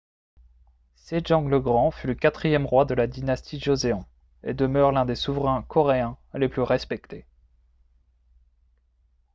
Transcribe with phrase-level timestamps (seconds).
[0.95, 4.03] sejong le grand fut le quatrième roi de la dynastie joseon
[4.43, 7.27] et demeure l'un des souverains coréens les plus respectés